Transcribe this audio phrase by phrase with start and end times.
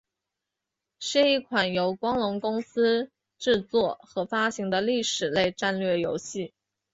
[0.99, 6.55] 是一款由光荣公司制作和发行的历史类战略游戏。